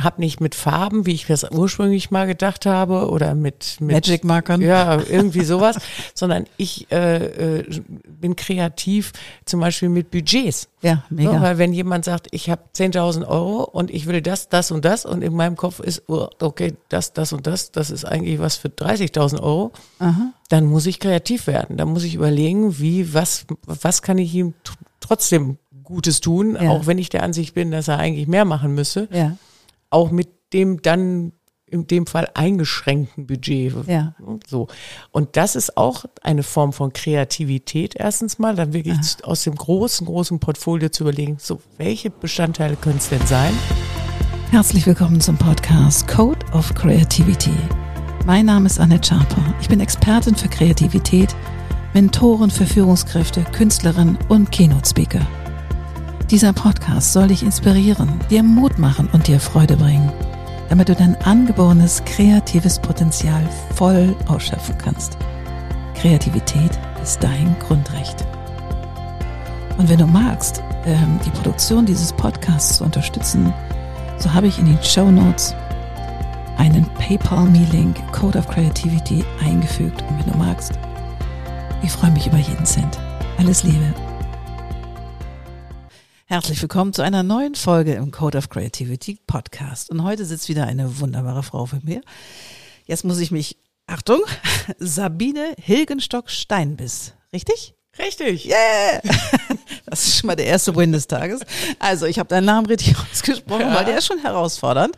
[0.00, 4.60] habe nicht mit Farben, wie ich das ursprünglich mal gedacht habe, oder mit, mit Magic-Markern.
[4.60, 5.76] Ja, irgendwie sowas,
[6.14, 7.80] sondern ich äh, äh,
[8.20, 9.12] bin kreativ,
[9.44, 10.68] zum Beispiel mit Budgets.
[10.82, 11.32] Ja, mega.
[11.34, 14.84] Ja, weil wenn jemand sagt, ich habe 10.000 Euro und ich will das, das und
[14.84, 18.38] das und in meinem Kopf ist, oh, okay, das, das und das, das ist eigentlich
[18.38, 20.32] was für 30.000 Euro, Aha.
[20.48, 21.76] dann muss ich kreativ werden.
[21.76, 26.70] Dann muss ich überlegen, wie, was, was kann ich ihm tr- trotzdem Gutes tun, Ja.
[26.70, 29.36] auch wenn ich der Ansicht bin, dass er eigentlich mehr machen müsse Ja,
[29.96, 31.32] auch mit dem dann
[31.68, 33.74] in dem Fall eingeschränkten Budget.
[33.88, 34.14] Ja.
[34.46, 34.68] So.
[35.10, 40.06] Und das ist auch eine Form von Kreativität erstens mal, dann wirklich aus dem großen,
[40.06, 43.52] großen Portfolio zu überlegen, so, welche Bestandteile können es denn sein?
[44.52, 47.50] herzlich willkommen zum Podcast Code of Creativity.
[48.26, 49.54] Mein Name ist Annette Schaper.
[49.60, 51.34] Ich bin Expertin für Kreativität,
[51.94, 55.26] Mentorin für Führungskräfte, Künstlerin und Keynote-Speaker.
[56.30, 60.10] Dieser Podcast soll dich inspirieren, dir Mut machen und dir Freude bringen,
[60.68, 65.16] damit du dein angeborenes kreatives Potenzial voll ausschöpfen kannst.
[65.94, 68.26] Kreativität ist dein Grundrecht.
[69.78, 73.54] Und wenn du magst, ähm, die Produktion dieses Podcasts zu unterstützen,
[74.18, 75.54] so habe ich in den Show Notes
[76.56, 80.02] einen PayPal-Me-Link Code of Creativity eingefügt.
[80.02, 80.72] Und wenn du magst,
[81.84, 82.98] ich freue mich über jeden Cent.
[83.38, 83.94] Alles Liebe.
[86.28, 89.90] Herzlich willkommen zu einer neuen Folge im Code of Creativity Podcast.
[89.90, 92.00] Und heute sitzt wieder eine wunderbare Frau für mir.
[92.84, 94.20] Jetzt muss ich mich, Achtung,
[94.80, 97.12] Sabine Hilgenstock-Steinbiss.
[97.32, 97.74] Richtig?
[98.00, 98.46] Richtig.
[98.46, 99.02] Yeah!
[99.88, 101.42] Das ist schon mal der erste Win des Tages.
[101.78, 104.96] Also, ich habe deinen Namen richtig ausgesprochen, weil der ist schon herausfordernd.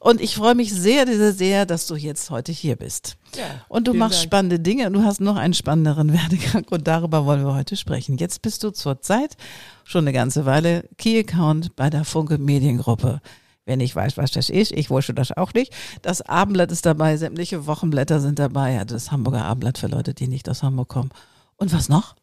[0.00, 3.16] Und ich freue mich sehr, sehr, sehr, dass du jetzt heute hier bist.
[3.36, 4.24] Ja, und du machst Dank.
[4.24, 8.16] spannende Dinge und du hast noch einen spannenderen Werdegang und darüber wollen wir heute sprechen.
[8.16, 9.36] Jetzt bist du zurzeit
[9.84, 13.20] schon eine ganze Weile Key Account bei der Funke Mediengruppe.
[13.64, 15.74] Wer nicht weiß, was das ist, ich wusste das auch nicht.
[16.00, 20.28] Das Abendblatt ist dabei, sämtliche Wochenblätter sind dabei, ja, das Hamburger Abendblatt für Leute, die
[20.28, 21.10] nicht aus Hamburg kommen.
[21.56, 22.14] Und was noch?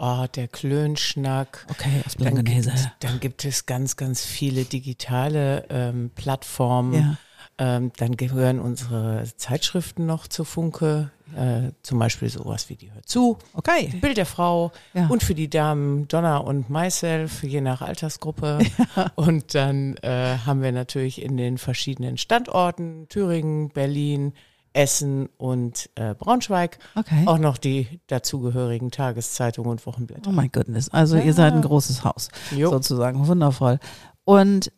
[0.00, 1.66] Oh, der Klönschnack.
[1.70, 2.68] Okay, aus Dann gibt,
[3.00, 6.94] dann gibt es ganz, ganz viele digitale ähm, Plattformen.
[6.94, 7.16] Ja.
[7.60, 13.02] Ähm, dann gehören unsere Zeitschriften noch zu Funke, äh, zum Beispiel sowas wie die Hör
[13.02, 13.92] zu, Okay.
[14.00, 15.08] Bild der Frau Ja.
[15.08, 18.60] und für die Damen Donna und Myself, je nach Altersgruppe.
[19.16, 24.34] Und dann äh, haben wir natürlich in den verschiedenen Standorten, Thüringen, Berlin,
[24.72, 27.22] Essen und äh, Braunschweig, Okay.
[27.26, 30.28] auch noch die dazugehörigen Tageszeitungen und Wochenblätter.
[30.30, 30.88] Oh mein Goodness.
[30.90, 32.28] Also ihr seid ein großes Haus.
[32.54, 32.70] Jo.
[32.70, 33.26] Sozusagen.
[33.26, 33.78] Wundervoll.
[34.24, 34.70] Und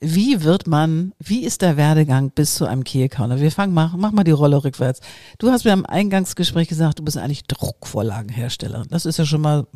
[0.00, 3.40] wie wird man, wie ist der Werdegang bis zu einem Account?
[3.40, 5.00] Wir fangen mal, mach mal die Rolle rückwärts.
[5.38, 8.84] Du hast mir am Eingangsgespräch gesagt, du bist eigentlich Druckvorlagenhersteller.
[8.90, 9.66] Das ist ja schon mal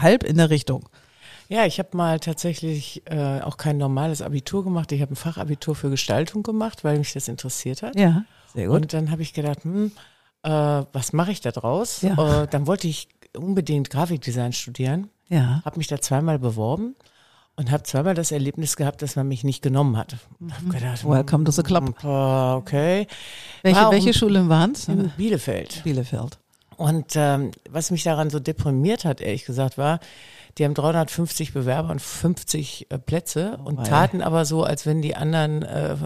[0.00, 0.88] halb in der Richtung.
[1.48, 4.90] Ja, ich habe mal tatsächlich äh, auch kein normales Abitur gemacht.
[4.92, 7.94] Ich habe ein Fachabitur für Gestaltung gemacht, weil mich das interessiert hat.
[7.98, 8.76] Ja, sehr gut.
[8.76, 9.92] Und dann habe ich gedacht, hm,
[10.42, 12.02] äh, was mache ich da draus?
[12.02, 12.42] Ja.
[12.42, 15.60] Äh, dann wollte ich unbedingt Grafikdesign studieren, ja.
[15.64, 16.94] habe mich da zweimal beworben
[17.56, 20.16] und habe zweimal das Erlebnis gehabt, dass man mich nicht genommen hat.
[20.50, 21.08] Hab gedacht, Mhm.
[21.10, 21.84] Welcome to the club.
[22.02, 23.06] hm, äh, okay.
[23.62, 23.92] Welche, Warum?
[23.92, 24.88] welche Schule waren es?
[24.88, 25.82] In Bielefeld.
[25.84, 26.38] Bielefeld.
[26.76, 30.00] Und ähm, was mich daran so deprimiert hat, ehrlich gesagt, war,
[30.58, 33.82] die haben 350 Bewerber und 50 äh, Plätze und wei.
[33.84, 35.96] taten aber so, als wenn die anderen äh,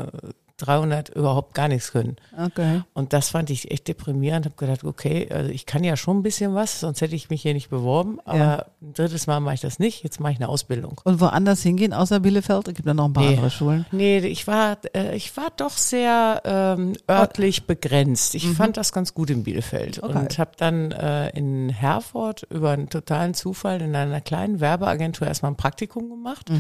[0.59, 2.17] 300 überhaupt gar nichts können.
[2.37, 2.83] Okay.
[2.93, 4.45] Und das fand ich echt deprimierend.
[4.45, 7.43] Habe gedacht, okay, also ich kann ja schon ein bisschen was, sonst hätte ich mich
[7.43, 8.19] hier nicht beworben.
[8.25, 8.65] Aber Ja.
[8.83, 10.03] ein drittes Mal mache ich das nicht.
[10.05, 11.01] Jetzt mache ich eine Ausbildung.
[11.05, 12.69] Und woanders hingehen außer Bielefeld?
[12.69, 13.35] Es gibt ja noch ein paar Nee.
[13.37, 13.87] andere Schulen.
[13.93, 18.35] Nee, ich war, äh, ich war doch sehr ähm, örtlich begrenzt.
[18.35, 20.19] Ich fand das ganz gut in Bielefeld Okay.
[20.19, 25.53] und habe dann äh, in Herford über einen totalen Zufall in einer kleinen Werbeagentur erstmal
[25.53, 26.51] ein Praktikum gemacht.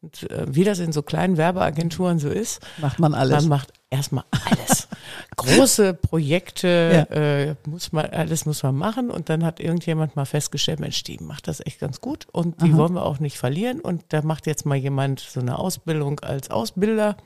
[0.00, 3.40] Und äh, wie das in so kleinen Werbeagenturen so ist, Macht man alles.
[3.42, 4.86] man macht erstmal alles.
[5.36, 7.16] Große Projekte, Ja.
[7.16, 11.18] äh, muss man, alles muss man machen und dann hat irgendjemand mal festgestellt, Mensch, die
[11.20, 14.46] macht das echt ganz gut und die wollen wir auch nicht verlieren und da macht
[14.46, 17.16] jetzt mal jemand so eine Ausbildung als Ausbilder,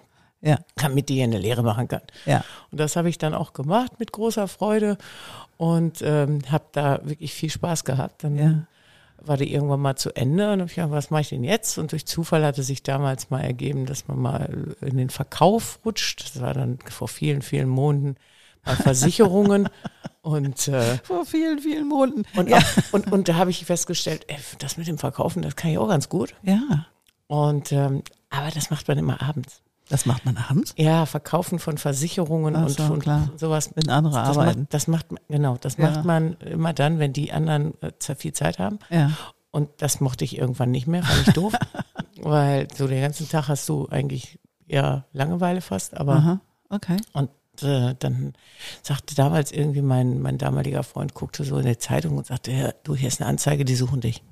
[0.41, 2.03] ja, damit die hier eine Lehre machen kann.
[2.25, 2.43] ja.
[2.71, 4.97] Und das habe ich dann auch gemacht mit großer Freude
[5.59, 8.25] und ähm, habe da wirklich viel Spaß gehabt.
[8.25, 8.67] Dann Ja.
[9.27, 11.79] War die irgendwann mal zu Ende und habe ich gedacht, was mache ich denn jetzt?
[11.79, 16.23] Und durch Zufall hatte sich damals mal ergeben, dass man mal in den Verkauf rutscht.
[16.23, 18.17] Das war dann vor vielen, vielen Monaten
[18.65, 19.69] bei Versicherungen.
[20.23, 22.25] und, äh, Vor vielen, vielen Monaten.
[22.37, 22.59] und, ja.
[22.59, 25.79] auch, und, und da habe ich festgestellt, ey, das mit dem Verkaufen, das kann ich
[25.79, 26.35] auch ganz gut.
[26.43, 26.87] ja.
[27.27, 29.63] Und ähm, aber das macht man immer abends.
[29.93, 33.29] Das macht man abends, Ja, Verkaufen von Versicherungen Ach und so, von klar.
[33.37, 33.71] sowas.
[33.75, 34.61] wenn andere Das arbeiten.
[34.61, 35.91] macht, das macht, genau, das Ja.
[35.91, 38.79] macht man immer dann, wenn die anderen äh, viel Zeit haben.
[38.89, 39.11] Ja.
[39.51, 41.53] Und das mochte ich irgendwann nicht mehr, fand ich doof.
[42.23, 46.41] weil so den ganzen Tag hast du eigentlich eher Langeweile fast, aber Aha,
[46.71, 46.97] okay.
[47.13, 47.29] und
[47.61, 48.33] äh, dann
[48.83, 52.73] sagte damals irgendwie mein, mein damaliger Freund, guckte so in der Zeitung und sagte, ja,
[52.83, 54.17] du, hier ist eine Anzeige, die suchen dich.
[54.17, 54.23] Ich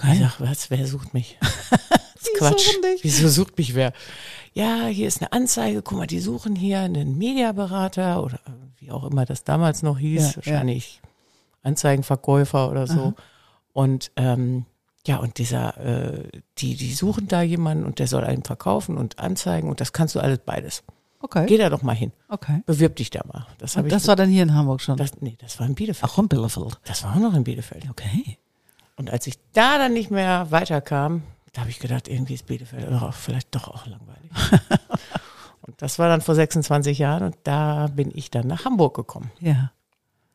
[0.00, 0.18] Okay.
[0.20, 1.36] sag, was, wer sucht mich?
[2.18, 2.66] Das ist Die Quatsch.
[2.66, 3.04] suchen dich.
[3.04, 3.92] Wieso sucht mich wer?
[4.54, 8.40] Ja, hier ist eine Anzeige, guck mal, die suchen hier einen Mediaberater oder
[8.78, 10.36] wie auch immer das damals noch hieß, Ja, ja.
[10.36, 11.00] wahrscheinlich
[11.62, 13.14] Anzeigenverkäufer oder so.
[13.72, 14.64] Und ähm,
[15.06, 16.28] ja, und dieser, äh,
[16.58, 20.14] die, die suchen da jemanden und der soll einen verkaufen und anzeigen und das kannst
[20.14, 20.82] du alles beides.
[21.20, 21.46] Okay.
[21.46, 22.12] Geh da doch mal hin.
[22.28, 22.62] okay.
[22.66, 23.46] Bewirb dich da mal.
[23.58, 23.92] Das Und ich.
[23.92, 24.96] das war dann hier in Hamburg schon.
[24.96, 26.10] das, nee, das war in Bielefeld.
[26.12, 26.78] Ach, in Bielefeld.
[26.84, 27.86] Das war auch noch in Bielefeld.
[27.90, 28.38] Okay.
[28.96, 31.22] Und als ich da dann nicht mehr weiterkam,
[31.58, 34.30] da habe ich gedacht, irgendwie ist Bielefeld doch auch, vielleicht doch auch langweilig.
[35.62, 39.32] und das war dann vor 26 Jahren und da bin ich dann nach Hamburg gekommen.
[39.40, 39.72] Ja.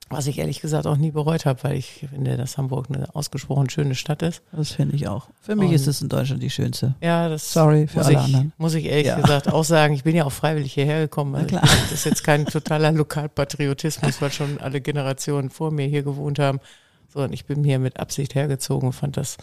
[0.09, 3.69] Was ich ehrlich gesagt auch nie bereut habe, weil ich finde, dass Hamburg eine ausgesprochen
[3.69, 4.43] schöne Stadt ist.
[4.51, 5.29] Das finde ich auch.
[5.41, 6.93] Für mich Und- ist es in Deutschland die schönste.
[7.01, 8.53] Ja, das Sorry für muss alle ich, anderen.
[8.57, 9.15] Muss ich ehrlich Ja.
[9.21, 9.93] gesagt auch sagen.
[9.93, 11.35] Ich bin ja auch freiwillig hierher gekommen.
[11.35, 11.61] Also klar.
[11.61, 16.59] Das ist jetzt kein totaler Lokalpatriotismus, weil schon alle Generationen vor mir hier gewohnt haben,
[17.07, 19.37] sondern ich bin hier mit Absicht hergezogen und fand das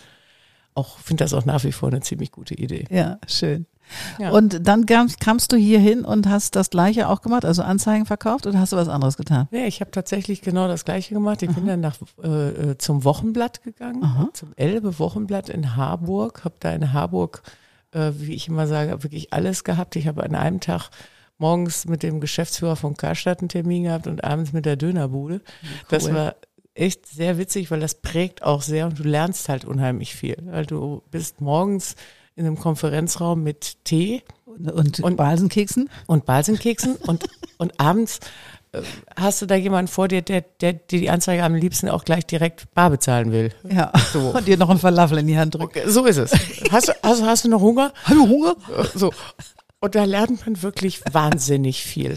[0.75, 2.87] auch, finde das auch nach wie vor eine ziemlich gute Idee.
[2.91, 3.67] Ja, schön.
[4.19, 4.31] Ja.
[4.31, 8.47] Und dann kamst, du hier hin und hast das Gleiche auch gemacht, also Anzeigen verkauft
[8.47, 9.49] oder hast du was anderes getan?
[9.51, 11.43] Nee, ich habe tatsächlich genau das Gleiche gemacht.
[11.43, 14.29] Ich bin dann nach, äh, äh, zum Wochenblatt gegangen, Aha.
[14.33, 16.45] zum Elbe Wochenblatt in Harburg.
[16.45, 17.43] Habe da in Harburg,
[17.93, 19.97] äh, wie ich immer sage, wirklich alles gehabt.
[19.97, 20.91] Ich habe an einem Tag
[21.39, 25.41] morgens mit dem Geschäftsführer von Karstadt einen Termin gehabt und abends mit der Dönerbude.
[25.89, 26.15] Das Cool.
[26.15, 26.35] war
[26.81, 30.37] echt sehr witzig, weil das prägt auch sehr und du lernst halt unheimlich viel.
[30.47, 31.95] Weil du bist morgens
[32.37, 35.91] in einem Konferenzraum mit Tee Und, und, Und- Balsenkeksen?
[36.07, 37.25] und Balsenkeksen und,
[37.59, 38.21] und abends
[38.73, 38.83] äh,
[39.17, 42.25] hast du da jemanden vor dir, der, der dir die Anzeige am liebsten auch gleich
[42.27, 43.53] direkt bar bezahlen will.
[43.69, 43.93] Ja.
[44.13, 44.31] So.
[44.37, 45.77] Und dir noch ein Falafel in die Hand drückt.
[45.77, 46.33] Okay, so ist es.
[46.71, 47.93] Hast du, hast, hast du noch Hunger?
[48.05, 48.55] Hallo Hunger?
[48.95, 49.13] So.
[49.81, 52.17] Und da lernt man wirklich wahnsinnig viel.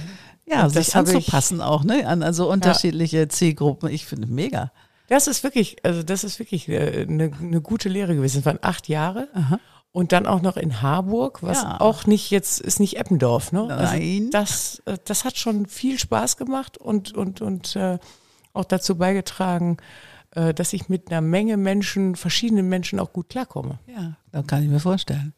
[0.54, 2.08] Ja, Und das sich habe ich- anzupassen auch, ne?
[2.08, 3.90] An also unterschiedliche Zielgruppen.
[3.90, 4.72] Ich finde mega.
[5.10, 8.40] Das ist wirklich, also das ist wirklich äh, eine, eine gute Lehre gewesen.
[8.40, 9.28] Es waren acht Jahre.
[9.92, 11.80] Und dann auch noch in Harburg, was Ja.
[11.80, 13.66] auch nicht jetzt ist nicht Eppendorf, ne?
[13.68, 13.80] Nein.
[13.82, 18.00] Also das, äh, das hat schon viel Spaß gemacht und und und äh,
[18.54, 19.78] auch dazu beigetragen,
[20.32, 23.78] äh, dass ich mit einer Menge Menschen, verschiedenen Menschen auch gut klarkomme.
[23.86, 25.34] Ja, das kann ich mir vorstellen.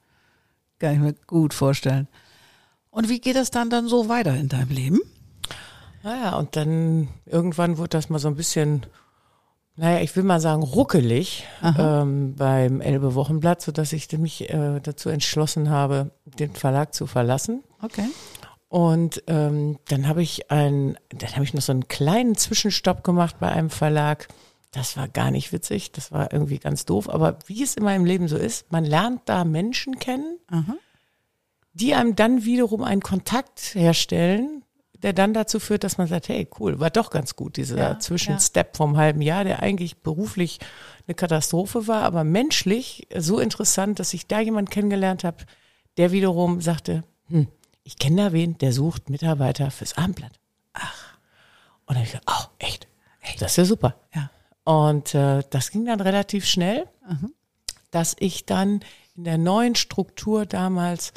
[0.80, 2.08] Kann ich mir gut vorstellen.
[2.96, 5.02] Und wie geht das dann dann so weiter in deinem Leben?
[6.02, 8.86] Naja, und dann irgendwann wurde das mal so ein bisschen,
[9.76, 11.46] naja, ich will mal sagen, ruckelig
[11.78, 17.66] ähm, beim Elbe Wochenblatt, sodass ich mich äh, dazu entschlossen habe, den Verlag zu verlassen.
[17.82, 18.06] Okay.
[18.70, 23.36] Und ähm, dann habe ich ein, dann habe ich noch so einen kleinen Zwischenstopp gemacht
[23.42, 24.30] bei einem Verlag.
[24.72, 27.10] Das war gar nicht witzig, das war irgendwie ganz doof.
[27.10, 30.38] Aber wie es in meinem Leben so ist, man lernt da Menschen kennen,
[31.76, 34.64] die einem dann wiederum einen Kontakt herstellen,
[35.04, 38.00] der dann dazu führt, dass man sagt, hey, cool, war doch ganz gut, dieser Ja,
[38.00, 40.60] Zwischenstep vom halben Jahr, der eigentlich beruflich
[41.06, 45.46] eine Katastrophe war, aber menschlich so interessant, dass ich da jemanden kennengelernt habe,
[45.98, 47.48] der wiederum sagte, hm,
[47.84, 50.40] ich kenne da wen, der sucht Mitarbeiter fürs Abendblatt.
[50.74, 51.18] Ach.
[51.86, 52.88] Und dann habe ich gesagt, oh, echt?
[53.40, 53.96] Das ist ja super.
[54.16, 54.30] Ja.
[54.64, 56.88] Und äh, das ging dann relativ schnell,
[57.92, 58.80] dass ich dann
[59.16, 61.14] in der neuen Struktur damals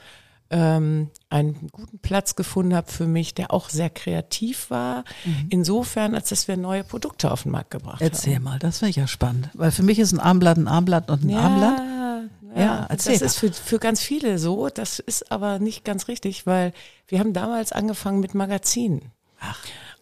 [0.50, 5.05] ähm, einen guten Platz gefunden habe für mich, der auch sehr kreativ war.
[5.50, 8.97] Insofern, als dass wir neue Produkte auf den Markt gebracht Erzähl mal, das finde ich
[8.97, 9.50] ja spannend.
[9.55, 11.62] Weil für mich ist ein Armblatt ein Armblatt und ein haben.
[11.62, 11.78] Armblatt.
[11.78, 14.69] Ja, Ja, ja erzähl das ist für, für ganz viele so.
[14.69, 16.73] Das ist aber nicht ganz richtig, weil
[17.09, 19.12] wir haben damals angefangen mit Magazinen.
[19.40, 19.59] Ach.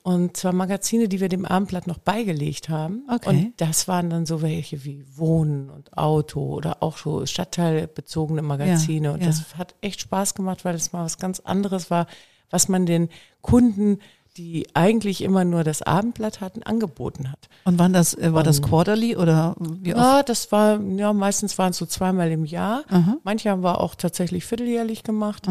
[0.07, 3.03] Und zwar Magazine, die wir dem Abendblatt noch beigelegt haben.
[3.13, 3.29] Okay.
[3.29, 9.09] Und das waren dann so welche wie Wohnen und Auto oder auch so stadtteilbezogene Magazine.
[9.09, 9.27] Ja, und ja.
[9.27, 12.07] das hat echt Spaß gemacht, weil es mal was ganz anderes war,
[12.51, 13.09] was man den
[13.41, 13.99] Kunden,
[14.37, 17.49] die eigentlich immer nur das Abendblatt hatten, angeboten hat.
[17.65, 20.01] Und wann das, äh, war das Quarterly oder wie oft?
[20.01, 22.85] Ja, das war, ja, meistens waren es so zweimal im Jahr.
[23.25, 25.49] Manche haben wir auch tatsächlich vierteljährlich gemacht.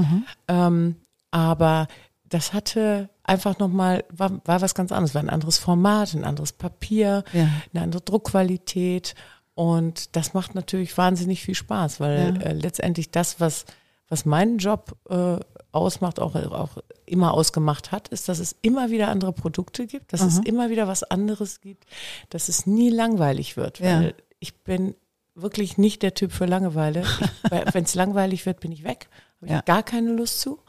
[0.47, 0.95] Ähm,
[1.31, 1.87] aber
[2.29, 6.53] das hatte einfach nochmal, war, war was ganz anderes, war ein anderes Format, ein anderes
[6.53, 7.47] Papier, Ja.
[7.73, 9.15] eine andere Druckqualität.
[9.53, 12.41] Und das macht natürlich wahnsinnig viel Spaß, weil Ja.
[12.41, 13.65] äh, letztendlich das, was,
[14.09, 15.37] was meinen Job äh,
[15.71, 20.21] ausmacht, auch, auch immer ausgemacht hat, ist, dass es immer wieder andere Produkte gibt, dass
[20.21, 21.85] es immer wieder was anderes gibt,
[22.29, 23.79] dass es nie langweilig wird.
[23.79, 23.99] Ja.
[23.99, 24.95] Weil ich bin
[25.35, 27.03] wirklich nicht der Typ für Langeweile.
[27.73, 29.09] Wenn es langweilig wird, bin ich weg.
[29.37, 29.61] Habe ich Ja.
[29.61, 30.59] gar keine Lust zu.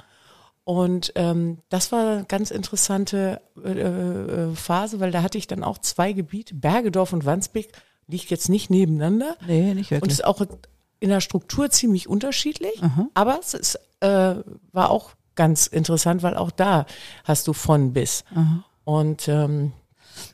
[0.66, 5.62] Und ähm, das war eine ganz interessante äh, äh, Phase, weil da hatte ich dann
[5.62, 7.70] auch zwei Gebiete, Bergedorf und Wandsbek,
[8.08, 10.12] liegt jetzt nicht nebeneinander Nee, nicht und wirklich.
[10.14, 10.44] ist auch
[10.98, 12.82] in der Struktur ziemlich unterschiedlich,
[13.14, 14.34] aber es ist äh,
[14.72, 16.86] war auch ganz interessant, weil auch da
[17.22, 18.24] hast du von bis.
[18.34, 18.64] Aha.
[18.82, 19.72] Und ähm,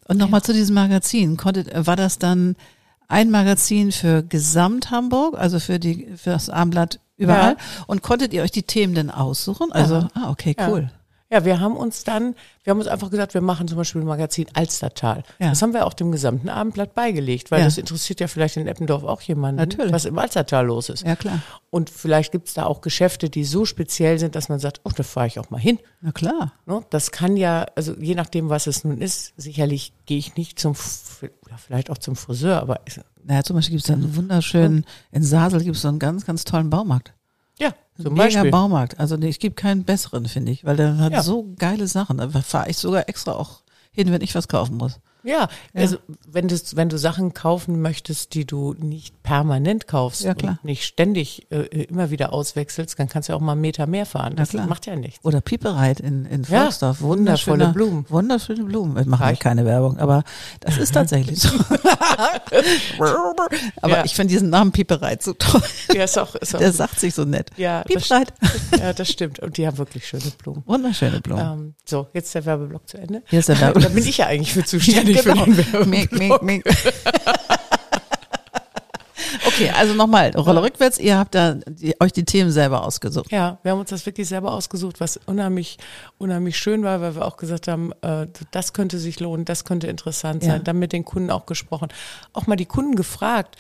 [0.09, 1.37] Und nochmal zu diesem Magazin.
[1.37, 2.57] Konntet, war das dann
[3.07, 7.57] ein Magazin für Gesamt Hamburg, also für die für das Abendblatt überall?
[7.87, 9.73] Und konntet ihr euch die Themen denn aussuchen?
[9.73, 10.09] Also, Aha.
[10.15, 10.69] ah, okay, Ja.
[10.69, 10.91] cool.
[11.33, 14.07] Ja, wir haben uns dann, wir haben uns einfach gesagt, wir machen zum Beispiel ein
[14.07, 15.23] Magazin Alstertal.
[15.39, 15.49] Ja.
[15.49, 17.65] Das haben wir auch dem gesamten Abendblatt beigelegt, weil Ja.
[17.65, 19.93] das interessiert ja vielleicht in Eppendorf auch jemanden, Natürlich.
[19.93, 21.07] was im Alstertal los ist.
[21.07, 21.39] Ja, klar.
[21.71, 25.03] Und vielleicht gibt's da auch Geschäfte, die so speziell sind, dass man sagt, oh, da
[25.03, 25.79] fahre ich auch mal hin.
[26.03, 26.53] Na klar.
[26.67, 26.85] Ne?
[26.91, 30.75] Das kann ja, also je nachdem, was es nun ist, sicherlich gehe ich nicht zum,
[30.75, 32.81] vielleicht auch zum Friseur, aber
[33.25, 36.27] Naja, zum Beispiel gibt es da einen wunderschönen, in Sasel gibt es so einen ganz,
[36.27, 37.15] ganz tollen Baumarkt.
[37.59, 38.51] Ja, zum Mega Beispiel.
[38.51, 38.99] Baumarkt.
[38.99, 41.23] Also nee, es gibt keinen besseren, finde ich, weil der hat Ja.
[41.23, 42.19] so geile Sachen.
[42.19, 44.99] Da fahre ich sogar extra auch hin, wenn ich was kaufen muss.
[45.25, 50.33] Ja, also wenn du, wenn du Sachen kaufen möchtest, die du nicht permanent kaufst Ja,
[50.33, 54.05] und nicht ständig äh, immer wieder auswechselst, dann kannst du auch mal einen Meter mehr
[54.07, 54.35] fahren.
[54.37, 55.25] Das macht ja nichts.
[55.25, 57.01] Oder Piepereit in, in Ja, Volksdorf.
[57.03, 58.05] wundervolle Blumen.
[58.09, 58.97] Wunderschöne Blumen.
[58.97, 59.39] Wir machen ja Reich.
[59.39, 60.25] keine Werbung, aber
[60.61, 61.49] das ist tatsächlich so.
[63.81, 64.05] aber Ja.
[64.05, 65.63] ich finde diesen Namen Piepereit so toll.
[65.95, 67.51] Ja, ist auch, ist auch Der sagt sich so nett.
[67.57, 68.33] ja, das, Piepereit.
[68.79, 69.39] ja, das stimmt.
[69.41, 70.63] Und die haben wirklich schöne Blumen.
[70.67, 71.43] Wunderschöne Blumen.
[71.43, 73.23] Ähm, so, jetzt der Werbeblock zu Ende.
[73.27, 73.95] Hier ist der Da Werbeblock.
[73.95, 75.45] bin ich ja eigentlich für zuständig Genau.
[75.45, 75.91] für den.
[75.91, 76.65] Mink, mink, mink.
[79.47, 83.31] Okay, also nochmal, Rolle rückwärts, ihr habt da die, euch die Themen selber ausgesucht.
[83.31, 85.79] Ja, wir haben uns das wirklich selber ausgesucht, was unheimlich,
[86.19, 89.87] unheimlich schön war, weil wir auch gesagt haben, äh, das könnte sich lohnen, das könnte
[89.87, 90.53] interessant sein.
[90.53, 90.59] Ja.
[90.59, 91.89] Dann mit den Kunden auch gesprochen.
[92.33, 93.57] Auch mal die Kunden gefragt,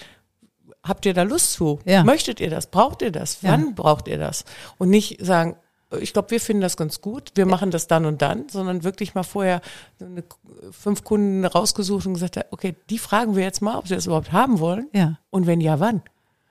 [0.82, 1.78] habt ihr da Lust zu?
[1.84, 2.04] Ja.
[2.04, 2.66] Möchtet ihr das?
[2.66, 3.42] Braucht ihr das?
[3.42, 3.52] Ja.
[3.52, 4.44] Wann braucht ihr das?
[4.78, 5.56] Und nicht sagen,
[6.00, 9.14] ich glaube, wir finden das ganz gut, wir machen das dann und dann, sondern wirklich
[9.14, 9.60] mal vorher
[10.00, 10.24] eine,
[10.70, 14.32] fünf Kunden rausgesucht und gesagt, okay, die fragen wir jetzt mal, ob sie das überhaupt
[14.32, 14.88] haben wollen.
[14.92, 16.02] Ja, Und wenn ja, wann?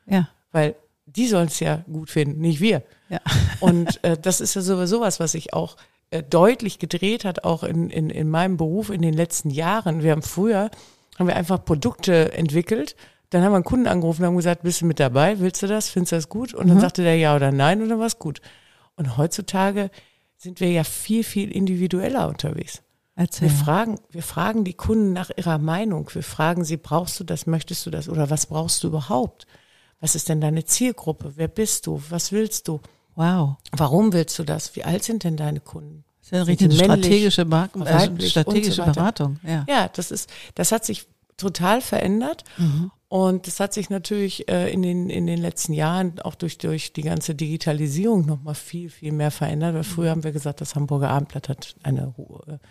[0.06, 2.84] ja, Weil die sollen es ja gut finden, nicht wir.
[3.10, 3.20] ja.
[3.60, 5.78] Und äh, das ist ja sowieso was, was sich auch
[6.10, 10.04] äh, deutlich gedreht hat, auch in, in, in meinem Beruf in den letzten Jahren.
[10.04, 10.70] Wir haben früher,
[11.18, 12.96] haben wir einfach Produkte entwickelt,
[13.30, 15.68] dann haben wir einen Kunden angerufen und haben gesagt, bist du mit dabei, willst du
[15.68, 16.54] das, findest du das gut?
[16.54, 18.42] Und dann sagte der ja oder nein und dann war es gut.
[19.02, 19.90] Und heutzutage
[20.38, 22.84] sind wir ja viel, viel individueller unterwegs.
[23.16, 23.50] Erzähl.
[23.50, 26.08] Wir fragen, wir fragen die Kunden nach ihrer Meinung.
[26.14, 29.48] Wir fragen sie, brauchst du das, möchtest du das oder was brauchst du überhaupt?
[30.02, 31.34] Was ist denn deine Zielgruppe?
[31.36, 32.00] Wer bist du?
[32.10, 32.80] Was willst du?
[33.16, 33.56] Wow.
[33.72, 34.76] Warum willst du das?
[34.76, 36.04] Wie alt sind denn deine Kunden?
[36.20, 38.86] Das ist ja richtig eine männlich, strategische, Bar äh, weiblich strategische so?
[38.86, 39.40] Beratung.
[39.42, 39.66] Ja.
[39.68, 42.44] Ja, das ist, das hat sich total verändert.
[43.12, 46.94] Und das hat sich natürlich äh, in den, in den letzten Jahren auch durch, durch
[46.94, 49.76] die ganze Digitalisierung nochmal viel, viel mehr verändert.
[49.76, 52.62] Weil früher haben wir gesagt, das Hamburger Abendblatt hat eine hohe,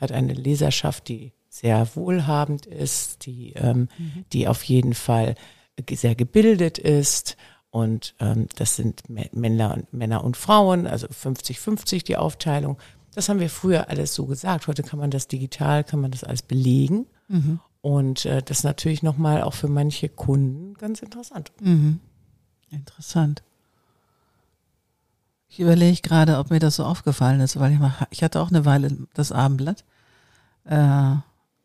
[0.00, 3.88] hat eine Leserschaft, die sehr wohlhabend ist, die, ähm,
[4.32, 5.34] die auf jeden Fall
[5.92, 7.36] sehr gebildet ist.
[7.68, 12.78] Und ähm, das sind Mä- Männer und, Männer und Frauen, also 50-50 die Aufteilung.
[13.14, 14.66] Das haben wir früher alles so gesagt.
[14.66, 17.04] Heute kann man das digital, kann man das alles belegen.
[17.82, 21.52] Und äh, das ist natürlich nochmal auch für manche Kunden ganz interessant.
[21.60, 22.00] Mhm.
[22.70, 23.42] Interessant.
[25.48, 28.50] Ich überlege gerade, ob mir das so aufgefallen ist, weil ich, mach, ich hatte auch
[28.50, 29.84] eine Weile das Abendblatt.
[30.64, 31.16] Äh,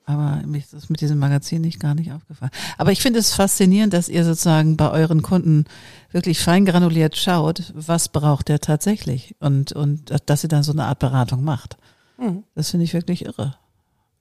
[0.07, 2.51] aber mir ist das mit diesem Magazin nicht gar nicht aufgefallen.
[2.77, 5.65] Aber ich finde es faszinierend, dass ihr sozusagen bei euren Kunden
[6.11, 10.85] wirklich fein granuliert schaut, was braucht der tatsächlich und, und dass ihr dann so eine
[10.85, 11.77] Art Beratung macht.
[12.17, 12.43] Mhm.
[12.53, 13.55] Das finde ich wirklich irre.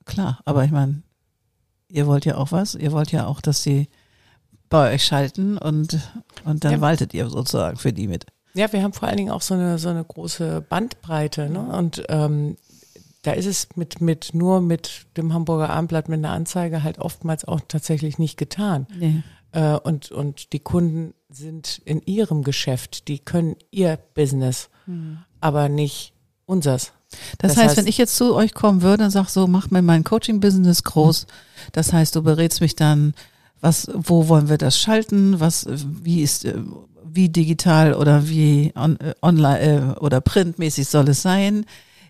[0.06, 1.02] Klar, aber ich meine,
[1.88, 3.88] ihr wollt ja auch was, ihr wollt ja auch, dass sie
[4.70, 5.98] bei euch schalten und,
[6.44, 6.80] und dann Ja.
[6.80, 8.26] waltet ihr sozusagen für die mit.
[8.54, 11.50] Ja, wir haben vor allen Dingen auch so eine, so eine große Bandbreite.
[11.50, 11.60] Ne?
[11.60, 12.56] Und ähm,
[13.22, 17.44] da ist es mit, mit nur mit dem Hamburger Abendblatt mit einer Anzeige halt oftmals
[17.44, 18.86] auch tatsächlich nicht getan.
[18.96, 19.22] Nee.
[19.52, 24.70] Äh, und, und die Kunden sind in ihrem Geschäft, die können ihr Business,
[25.40, 26.12] aber nicht
[26.46, 26.92] unsers.
[27.38, 29.70] Das, Das heißt, heißt- wenn ich jetzt zu euch kommen würde und sag so, mach
[29.70, 31.26] mir mein Coaching-Business groß,
[31.72, 33.14] das heißt, du berätst mich dann,
[33.60, 36.54] was, wo wollen wir das schalten, was, wie ist, äh,
[37.06, 41.64] wie digital oder wie on, äh, online äh, oder printmäßig soll es sein?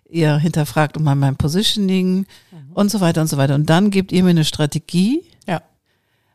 [0.08, 2.26] Ihr hinterfragt mal mein Positioning
[2.74, 3.54] und so weiter und so weiter.
[3.54, 5.60] Und dann gebt ihr mir eine Strategie, Ja.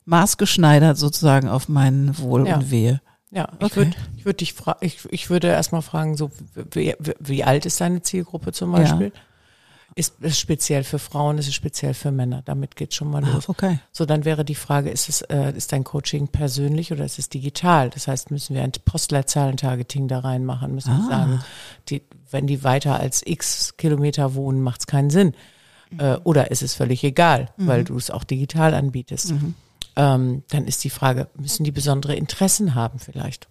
[0.06, 2.56] maßgeschneidert sozusagen auf mein Wohl Ja.
[2.58, 3.02] und Wehe.
[3.32, 3.76] Ja, ich Okay.
[3.76, 6.32] würde ich würd dich fra ich, ich würde erstmal fragen, so
[6.72, 8.80] wie, wie, alt ist deine Zielgruppe zum Ja.
[8.80, 9.12] Beispiel?
[9.96, 12.42] Ist es speziell für Frauen, ist es speziell für Männer?
[12.46, 13.46] Damit geht's schon mal los.
[13.46, 13.80] Ach, okay.
[13.92, 17.28] So, dann wäre die Frage, ist es, äh, ist dein Coaching persönlich oder ist es
[17.28, 17.90] digital?
[17.90, 20.74] Das heißt, müssen wir ein Postleitzahlentargeting da reinmachen?
[20.76, 21.10] Müssen wir Ah.
[21.10, 21.44] sagen,
[21.90, 25.34] die, wenn die weiter als x Kilometer wohnen, macht es keinen Sinn.
[25.98, 29.34] Äh, oder ist es völlig egal, weil du es auch digital anbietest?
[30.00, 33.50] Ähm, dann ist die Frage, müssen die besondere Interessen haben vielleicht?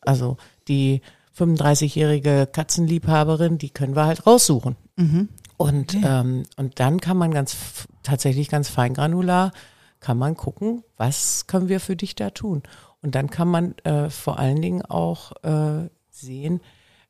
[0.00, 1.00] Also die
[1.38, 4.76] 35-jährige Katzenliebhaberin, die können wir halt raussuchen.
[4.96, 5.28] Mhm.
[5.56, 6.02] Und, Okay.
[6.04, 7.56] ähm, und dann kann man ganz
[8.02, 9.52] tatsächlich ganz feingranular
[10.00, 12.62] kann man gucken, was können wir für dich da tun.
[13.00, 16.60] Und dann kann man äh, vor allen Dingen auch äh, sehen,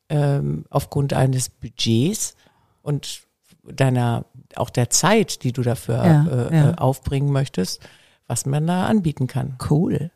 [0.07, 2.35] ähm, aufgrund eines Budgets
[2.83, 3.23] und
[3.63, 4.25] deiner
[4.55, 6.73] auch der Zeit, die du dafür Ja, äh, ja.
[6.75, 7.81] Aufbringen möchtest,
[8.27, 9.57] was man da anbieten kann.
[9.69, 10.11] Cool.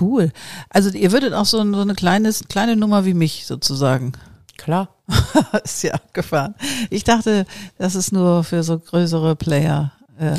[0.00, 0.32] Cool.
[0.70, 4.12] Also ihr würdet auch so, so eine kleines, kleine Nummer wie mich sozusagen.
[4.56, 4.88] Klar.
[5.64, 6.54] ist ja abgefahren.
[6.90, 7.44] Ich dachte,
[7.76, 9.92] das ist nur für so größere Player.
[10.18, 10.36] Äh,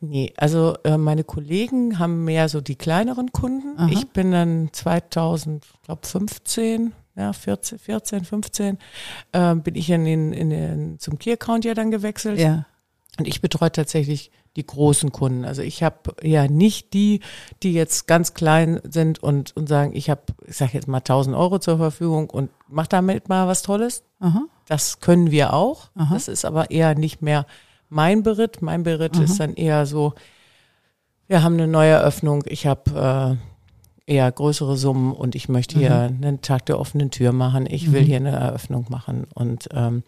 [0.00, 3.76] Nee, also äh, meine Kollegen haben mehr so die kleineren Kunden.
[3.78, 3.88] Aha.
[3.90, 8.78] Ich bin dann 2000, glaube 15, ja 14, 14 15,
[9.32, 12.64] äh, bin ich in den, in den zum Key Account ja dann gewechselt ja.
[13.18, 15.44] und ich betreue tatsächlich die großen Kunden.
[15.44, 17.20] Also ich habe ja nicht die,
[17.62, 21.34] die jetzt ganz klein sind und und sagen, ich habe, ich sage jetzt mal 1000
[21.34, 24.02] Euro zur Verfügung und mach damit mal was Tolles.
[24.20, 24.42] Aha.
[24.66, 25.88] Das können wir auch.
[25.94, 26.12] Aha.
[26.12, 27.46] Das ist aber eher nicht mehr
[27.88, 28.60] mein Beritt.
[28.60, 30.12] Mein Beritt ist dann eher so,
[31.28, 33.38] wir haben eine neue Eröffnung, ich habe
[34.06, 37.66] äh, eher größere Summen und ich möchte hier einen Tag der offenen Tür machen.
[37.70, 40.02] Ich will hier eine Eröffnung machen und ähm,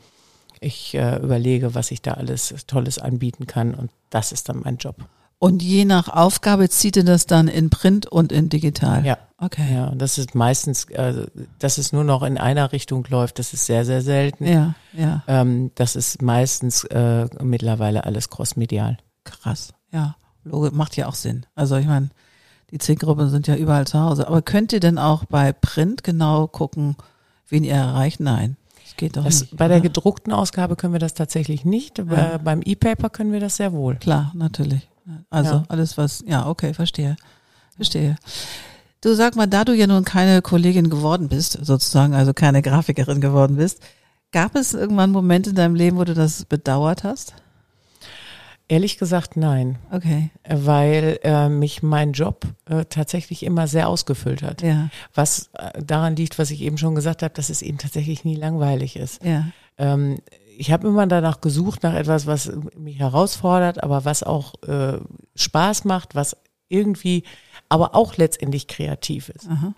[0.61, 4.77] ich äh, überlege, was ich da alles Tolles anbieten kann und das ist dann mein
[4.77, 4.97] Job.
[5.39, 9.07] Und je nach Aufgabe zieht ihr das dann in Print und in digital.
[9.07, 9.17] Ja.
[9.39, 9.75] Okay.
[9.75, 11.27] Ja, das ist meistens, äh,
[11.59, 14.47] dass es nur noch in einer Richtung läuft, das ist sehr, sehr selten.
[14.47, 15.23] Ja, ja.
[15.27, 18.99] Ähm, das ist meistens äh, mittlerweile alles crossmedial.
[19.25, 19.73] Krass.
[19.93, 20.17] Ja.
[20.45, 21.47] Logo macht ja auch Sinn.
[21.55, 22.11] Also ich meine,
[22.71, 24.29] die Zielgruppen sind ja überall zu Hause.
[24.29, 26.97] Aber könnt ihr denn auch bei Print genau gucken,
[27.49, 28.21] wen ihr erreicht?
[28.21, 28.59] Nein.
[29.01, 29.57] Geht doch Das, nicht.
[29.57, 32.37] bei der gedruckten Ausgabe können wir das tatsächlich nicht, Ja.
[32.37, 33.97] beim E-Paper können wir das sehr wohl.
[33.97, 34.87] Klar, natürlich.
[35.31, 35.63] Also Ja.
[35.69, 37.17] alles, was, ja, okay, verstehe.
[37.77, 38.17] Verstehe.
[39.01, 43.23] Du sag mal, da du ja nun keine Kollegin geworden bist, sozusagen, also keine Grafikerin
[43.23, 43.81] geworden bist,
[44.33, 47.33] gab es irgendwann einen Moment in deinem Leben, wo du das bedauert hast?
[48.71, 54.63] Ehrlich gesagt, nein, Okay, weil äh, mich mein Job äh, tatsächlich immer sehr ausgefüllt hat.
[54.63, 58.25] ja, Was äh, daran liegt, was ich eben schon gesagt habe, dass es eben tatsächlich
[58.25, 59.25] nie langweilig ist.
[59.25, 60.19] ja, Ähm,
[60.57, 64.99] ich habe immer danach gesucht, nach etwas, was mich herausfordert, aber was auch äh,
[65.35, 66.37] Spaß macht, was
[66.69, 67.25] irgendwie,
[67.69, 69.49] aber auch letztendlich kreativ ist.
[69.49, 69.75] aha,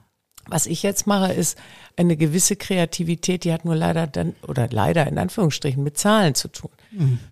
[0.48, 1.56] Was ich jetzt mache, ist
[1.96, 6.48] eine gewisse Kreativität, die hat nur leider dann, oder leider in Anführungsstrichen, mit Zahlen zu
[6.48, 6.70] tun.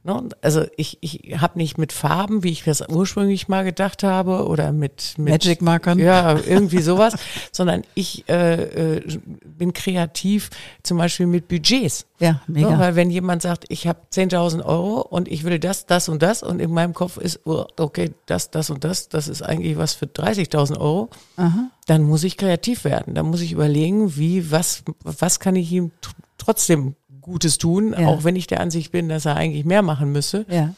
[0.02, 0.28] Ne?
[0.40, 4.72] Also ich, ich habe nicht mit Farben, wie ich das ursprünglich mal gedacht habe, oder
[4.72, 5.98] mit, mit Magic Markern.
[5.98, 7.14] ja, irgendwie sowas,
[7.52, 10.50] sondern ich äh, äh, bin kreativ
[10.82, 12.06] zum Beispiel mit Budgets.
[12.18, 12.60] ja, Ne?
[12.60, 12.78] mega.
[12.78, 16.42] Weil wenn jemand sagt, ich habe 10.000 Euro und ich will das, das und das
[16.42, 19.94] und in meinem Kopf ist, oh, okay, das, das und das, das ist eigentlich was
[19.94, 23.14] für 30.000 Euro, Aha, dann muss ich kreativ werden.
[23.14, 25.90] Dann muss ich überlegen, wie, was, was kann ich ihm
[26.38, 28.08] trotzdem Gutes tun, Ja.
[28.08, 30.74] auch wenn ich der Ansicht bin, dass er eigentlich mehr machen müsse, ja,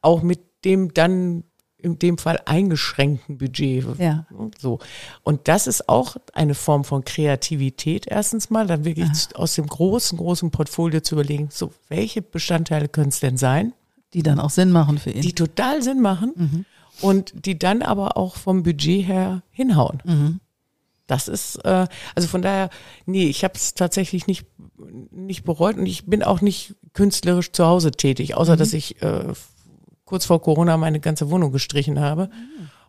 [0.00, 1.44] auch mit dem dann
[1.76, 3.84] in dem Fall eingeschränkten Budget.
[3.98, 4.26] ja,
[4.58, 4.78] So.
[5.22, 10.16] Und das ist auch eine Form von Kreativität erstens mal, dann wirklich aus dem großen,
[10.16, 13.74] großen Portfolio zu überlegen, so, welche Bestandteile können es denn sein,
[14.14, 15.20] die dann auch Sinn machen für ihn.
[15.20, 16.64] die total Sinn machen Mhm.
[17.02, 20.00] und die dann aber auch vom Budget her hinhauen.
[20.04, 20.40] Mhm.
[21.06, 22.70] Das ist, äh, also von daher,
[23.06, 24.46] nee, ich habe es tatsächlich nicht,
[25.10, 29.32] nicht bereut und ich bin auch nicht künstlerisch zu Hause tätig, außer dass ich äh,
[30.04, 32.30] kurz vor Corona meine ganze Wohnung gestrichen habe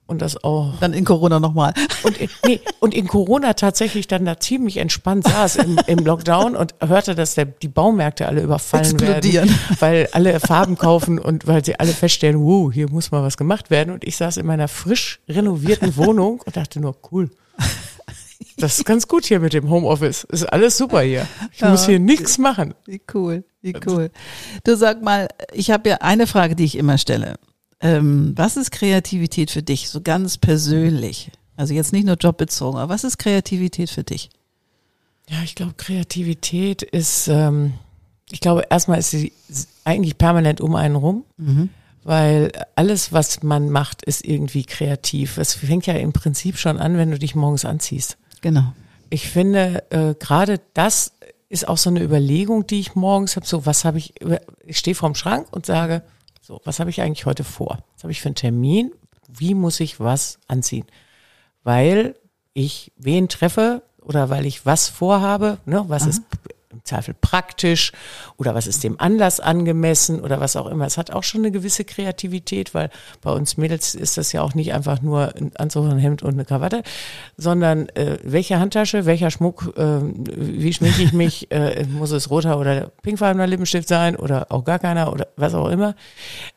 [0.07, 1.73] und das auch dann in Corona nochmal.
[2.03, 6.55] und in, nee, und in Corona tatsächlich dann da ziemlich entspannt saß im, im Lockdown
[6.55, 9.49] und hörte, dass der, die Baumärkte alle überfallen Explodieren.
[9.49, 13.37] werden, weil alle Farben kaufen und weil sie alle feststellen, wow, hier muss mal was
[13.37, 13.93] gemacht werden.
[13.93, 17.31] Und ich saß in meiner frisch renovierten Wohnung und dachte nur, cool.
[18.57, 20.23] Das ist ganz gut hier mit dem Homeoffice.
[20.25, 21.27] Ist alles super hier.
[21.51, 21.69] Ich Ja.
[21.71, 22.73] muss hier nichts machen.
[22.85, 24.11] Wie cool, wie cool.
[24.63, 27.35] Du sag mal, ich habe ja eine Frage, die ich immer stelle.
[27.81, 31.31] Ähm, was ist Kreativität für dich, so ganz persönlich?
[31.57, 34.29] Also jetzt nicht nur jobbezogen, aber was ist Kreativität für dich?
[35.29, 37.73] Ja, ich glaube, Kreativität ist, ähm,
[38.31, 39.33] ich glaube, erstmal ist sie
[39.83, 41.25] eigentlich permanent um einen rum.
[42.03, 45.37] Weil alles, was man macht, ist irgendwie kreativ.
[45.39, 48.17] Es fängt ja im Prinzip schon an, wenn du dich morgens anziehst.
[48.45, 48.73] Genau.
[49.09, 51.13] Ich finde, äh, gerade das
[51.49, 53.47] ist auch so eine Überlegung, die ich morgens habe.
[53.47, 54.13] So, was habe ich,
[54.63, 56.03] ich stehe vorm Schrank und sage,
[56.43, 57.79] so, was habe ich eigentlich heute vor?
[57.95, 58.91] Was habe ich für einen Termin?
[59.27, 60.85] Wie muss ich was anziehen?
[61.63, 62.13] Weil
[62.53, 66.21] ich wen treffe oder weil ich was vorhabe, ne, was ist
[66.75, 67.91] im Zweifel praktisch
[68.37, 70.85] oder was ist dem Anlass angemessen oder was auch immer.
[70.85, 72.89] Es hat auch schon eine gewisse Kreativität, weil
[73.21, 76.33] bei uns Mädels ist das ja auch nicht einfach nur ein Anzug, ein Hemd und
[76.33, 76.83] eine Krawatte,
[77.37, 82.59] sondern äh, welche Handtasche, welcher Schmuck, äh, wie schminke ich mich, äh, muss es roter
[82.59, 85.95] oder pinkfarbener Lippenstift sein oder auch gar keiner oder was auch immer.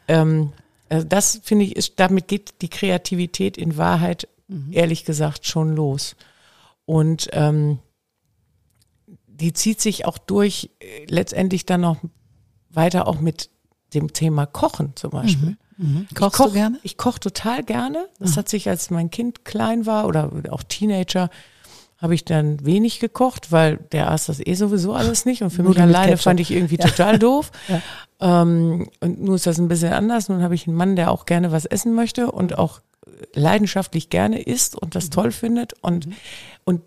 [0.08, 0.52] Ähm,
[0.88, 4.72] also das finde ich, ist, damit geht die Kreativität in Wahrheit, mhm.
[4.72, 6.16] ehrlich gesagt, schon los.
[6.86, 7.78] Und ähm,
[9.40, 11.98] die zieht sich auch durch, äh, letztendlich dann noch
[12.70, 13.50] weiter auch mit
[13.94, 15.50] dem Thema Kochen zum Beispiel.
[15.50, 15.56] Mhm.
[15.78, 16.06] Mhm.
[16.14, 16.78] Kochst koch, du gerne?
[16.82, 18.06] Ich koche total gerne.
[18.18, 18.36] Das mhm.
[18.36, 21.30] hat sich, als mein Kind klein war oder auch Teenager,
[21.98, 25.62] habe ich dann wenig gekocht, weil der aß das eh sowieso alles nicht und für
[25.64, 26.86] mich alleine fand ich irgendwie ja.
[26.86, 27.50] total doof.
[27.68, 27.82] Ja.
[28.20, 30.28] Ähm, und nun ist das ein bisschen anders.
[30.28, 32.80] Nun habe ich einen Mann, der auch gerne was essen möchte und auch
[33.34, 35.10] leidenschaftlich gerne isst und das mhm.
[35.10, 36.14] toll findet und, mhm.
[36.64, 36.80] und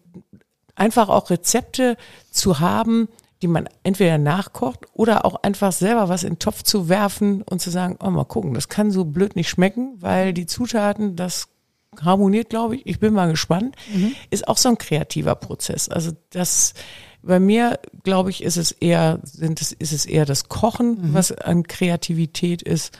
[0.76, 1.98] einfach auch Rezepte
[2.32, 3.08] zu haben,
[3.42, 7.60] die man entweder nachkocht oder auch einfach selber was in den Topf zu werfen und
[7.60, 11.48] zu sagen, oh, mal gucken, das kann so blöd nicht schmecken, weil die Zutaten, das
[12.00, 12.86] harmoniert, glaube ich.
[12.86, 13.76] Ich bin mal gespannt.
[13.94, 14.14] Mhm.
[14.30, 15.90] Ist auch so ein kreativer Prozess.
[15.90, 16.74] Also das,
[17.22, 21.14] bei mir, glaube ich, ist es eher, sind es, ist es eher das Kochen, mhm.
[21.14, 22.98] was an Kreativität ist.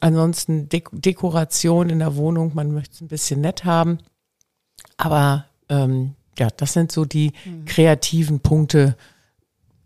[0.00, 3.98] Ansonsten Dek Dekoration in der Wohnung, man möchte es ein bisschen nett haben.
[4.96, 7.64] Aber ähm, ja, das sind so die mhm.
[7.64, 8.96] kreativen Punkte,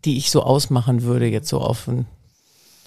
[0.04, 2.06] die ich so ausmachen würde, jetzt so auf ein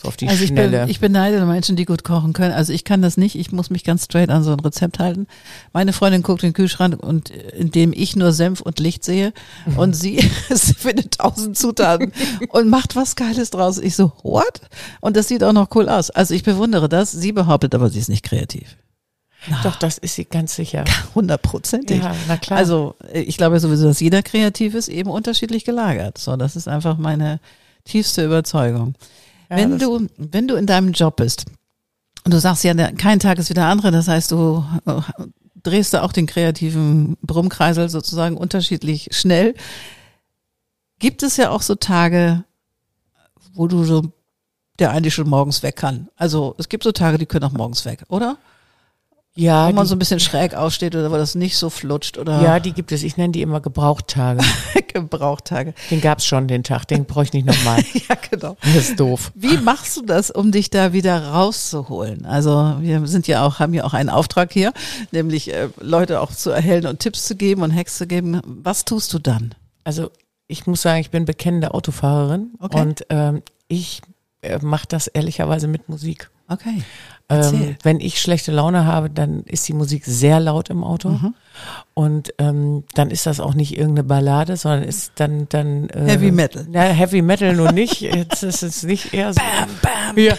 [0.05, 0.77] auf die also Schnelle.
[0.77, 2.53] Ich, bin, ich beneide Menschen, die gut kochen können.
[2.53, 3.35] Also ich kann das nicht.
[3.35, 5.27] Ich muss mich ganz straight an so ein Rezept halten.
[5.71, 9.33] Meine Freundin guckt in den Kühlschrank und in dem ich nur Senf und Licht sehe
[9.65, 9.79] mhm.
[9.79, 12.11] und sie findet tausend Zutaten
[12.49, 13.77] und macht was Geiles draus.
[13.77, 14.61] Ich so, what?
[14.99, 16.09] Und das sieht auch noch cool aus.
[16.09, 17.11] Also ich bewundere das.
[17.11, 18.75] Sie behauptet aber, sie ist nicht kreativ.
[19.63, 20.85] Doch, das ist sie ganz sicher.
[21.15, 22.01] Hundertprozentig.
[22.01, 22.59] Ja, na klar.
[22.59, 26.17] Also ich glaube sowieso, dass jeder kreativ ist, eben unterschiedlich gelagert.
[26.17, 27.39] So, das ist einfach meine
[27.83, 28.95] tiefste Überzeugung.
[29.49, 31.45] Ja, wenn du, wenn du in deinem Job bist
[32.23, 35.01] und du sagst ja, kein Tag ist wie der andere, das heißt, du äh,
[35.63, 39.55] drehst du auch den kreativen Brummkreisel sozusagen unterschiedlich schnell.
[40.99, 42.43] Gibt es ja auch so Tage,
[43.53, 44.03] wo du so,
[44.79, 46.09] der eigentlich schon morgens weg kann.
[46.15, 48.37] Also es gibt so Tage, die können auch morgens weg, oder?
[49.35, 49.67] Ja.
[49.67, 52.41] Wo man so ein bisschen schräg aussteht oder wo das nicht so flutscht oder.
[52.41, 53.01] Ja, die gibt es.
[53.01, 54.41] Ich nenne die immer Gebrauchtage.
[54.93, 55.73] Gebrauchtage.
[55.89, 56.85] Den gab's schon, den Tag.
[56.85, 57.83] Den brauche ich nicht nochmal.
[57.93, 58.57] ja, genau.
[58.61, 59.31] Das ist doof.
[59.33, 62.25] Wie machst du das, um dich da wieder rauszuholen?
[62.27, 64.71] Also wir sind ja auch, haben ja auch einen Auftrag hier,
[65.11, 68.39] nämlich äh, Leute auch zu erhellen und Tipps zu geben und Hacks zu geben.
[68.45, 69.55] Was tust du dann?
[69.83, 70.11] Also
[70.47, 72.81] ich muss sagen, ich bin bekennende Autofahrerin okay.
[72.81, 74.01] und ähm, ich
[74.41, 76.29] äh, mache das ehrlicherweise mit Musik.
[76.47, 76.83] Okay.
[77.29, 81.09] Ähm, wenn ich schlechte Laune habe, dann ist die Musik sehr laut im Auto.
[81.09, 81.33] Mhm.
[81.93, 86.31] Und ähm, dann ist das auch nicht irgendeine Ballade, sondern ist dann dann äh, Heavy
[86.31, 86.67] Metal.
[86.71, 88.01] Ja, Heavy Metal nur nicht.
[88.01, 89.39] Jetzt ist es nicht eher so.
[89.39, 90.17] Bam, bam.
[90.17, 90.35] Ja,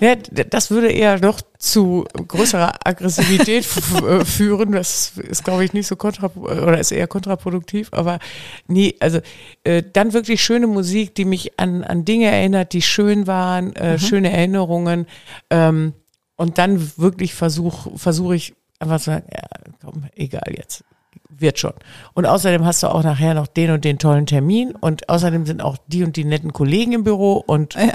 [0.00, 3.66] ja, das würde eher noch zu größerer Aggressivität
[4.06, 4.72] äh, führen.
[4.72, 7.88] Das ist, glaube ich, nicht so kontra oder ist eher kontraproduktiv.
[7.92, 8.18] Aber
[8.66, 9.20] nee, also
[9.64, 13.92] äh, dann wirklich schöne Musik, die mich an an Dinge erinnert, die schön waren, äh,
[13.92, 13.98] mhm.
[14.00, 15.06] schöne Erinnerungen.
[15.50, 15.94] Ähm,
[16.36, 19.42] und dann wirklich versuche versuch ich einfach zu sagen, ja,
[19.82, 20.84] komm, egal jetzt.
[21.28, 21.72] Wird schon.
[22.14, 25.62] Und außerdem hast du auch nachher noch den und den tollen Termin und außerdem sind
[25.62, 27.92] auch die und die netten Kollegen im Büro und, ja.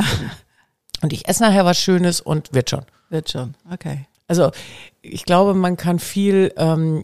[1.01, 2.85] und ich esse nachher was Schönes und wird schon.
[3.09, 4.07] Wird schon, okay.
[4.27, 4.51] Also
[5.01, 7.03] ich glaube, man kann viel ähm,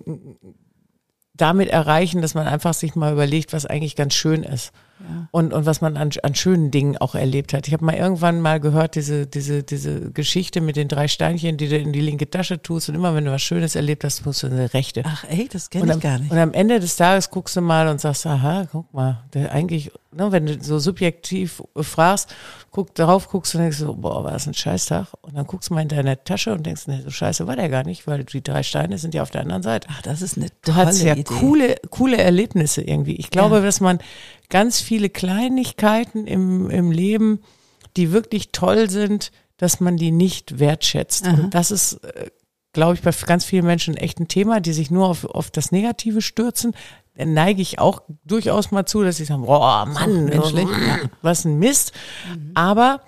[1.34, 4.72] damit erreichen, dass man einfach sich mal überlegt, was eigentlich ganz schön ist.
[5.00, 5.28] Ja.
[5.32, 7.68] Und, und was man an, an schönen Dingen auch erlebt hat.
[7.68, 11.70] Ich habe mal irgendwann mal gehört, diese, diese, diese Geschichte mit den drei Steinchen, die
[11.70, 14.44] du in die linke Tasche tust und immer wenn du was Schönes erlebt hast, musst
[14.44, 15.04] du eine rechte.
[15.06, 16.32] Ach ey, das kenne ich gar nicht.
[16.32, 19.92] Und am Ende des Tages guckst du mal und sagst, aha, guck mal, der eigentlich,
[20.12, 22.34] ne, wenn du so subjektiv fragst,
[22.72, 25.08] guck darauf guckst und denkst so, boah, war das ein Scheißtag?
[25.22, 27.70] Und dann guckst du mal in deine Tasche und denkst, ne, so scheiße war der
[27.70, 29.88] gar nicht, weil die drei Steine sind ja auf der anderen Seite.
[29.92, 31.24] Ach, das ist tolle Du hast ja Idee.
[31.24, 33.16] coole, coole Erlebnisse irgendwie.
[33.16, 33.62] Ich glaube, ja.
[33.62, 34.00] dass man
[34.50, 37.40] ganz viele Kleinigkeiten im, im Leben,
[37.96, 41.26] die wirklich toll sind, dass man die nicht wertschätzt.
[41.26, 41.34] Aha.
[41.34, 42.30] Und das ist, äh,
[42.74, 45.72] glaube ich, bei ganz vielen Menschen echt ein Thema, die sich nur auf, auf das
[45.72, 46.76] Negative stürzen.
[47.16, 50.68] Dann neige ich auch durchaus mal zu, dass ich sage, boah, Mann, menschlich,
[51.22, 51.94] was ein Mist.
[52.30, 52.52] Mhm.
[52.56, 53.02] Aber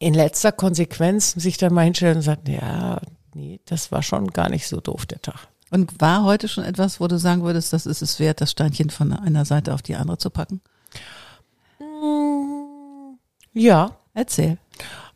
[0.00, 3.00] in letzter Konsequenz sich dann mal hinstellen und sagen, ja,
[3.34, 5.48] nee, das war schon gar nicht so doof, der Tag.
[5.72, 8.90] Und war heute schon etwas, wo du sagen würdest, das ist es wert, das Steinchen
[8.90, 10.60] von einer Seite auf die andere zu packen?
[11.80, 13.18] Mm,
[13.54, 13.96] ja.
[14.14, 14.58] Erzähl.